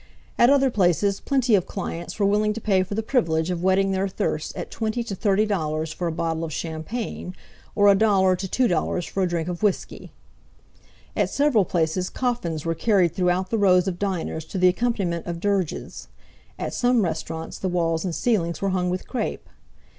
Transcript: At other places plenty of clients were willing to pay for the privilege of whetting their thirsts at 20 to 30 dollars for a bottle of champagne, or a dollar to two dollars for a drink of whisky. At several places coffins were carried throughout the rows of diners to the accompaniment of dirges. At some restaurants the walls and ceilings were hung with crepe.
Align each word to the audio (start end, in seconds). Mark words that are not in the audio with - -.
At 0.39 0.49
other 0.49 0.71
places 0.71 1.19
plenty 1.19 1.53
of 1.53 1.67
clients 1.67 2.17
were 2.17 2.25
willing 2.25 2.53
to 2.53 2.59
pay 2.59 2.81
for 2.81 2.95
the 2.95 3.03
privilege 3.03 3.51
of 3.51 3.61
whetting 3.61 3.91
their 3.91 4.07
thirsts 4.07 4.51
at 4.55 4.71
20 4.71 5.03
to 5.03 5.13
30 5.13 5.45
dollars 5.45 5.93
for 5.93 6.07
a 6.07 6.11
bottle 6.11 6.43
of 6.43 6.51
champagne, 6.51 7.35
or 7.75 7.87
a 7.87 7.93
dollar 7.93 8.35
to 8.35 8.47
two 8.47 8.67
dollars 8.67 9.05
for 9.05 9.21
a 9.21 9.27
drink 9.27 9.47
of 9.47 9.61
whisky. 9.61 10.11
At 11.15 11.29
several 11.29 11.65
places 11.65 12.09
coffins 12.09 12.65
were 12.65 12.73
carried 12.73 13.13
throughout 13.15 13.51
the 13.51 13.59
rows 13.59 13.87
of 13.87 13.99
diners 13.99 14.45
to 14.45 14.57
the 14.57 14.69
accompaniment 14.69 15.27
of 15.27 15.39
dirges. 15.39 16.07
At 16.57 16.73
some 16.73 17.03
restaurants 17.03 17.59
the 17.59 17.69
walls 17.69 18.03
and 18.03 18.15
ceilings 18.15 18.59
were 18.59 18.69
hung 18.69 18.89
with 18.89 19.07
crepe. 19.07 19.47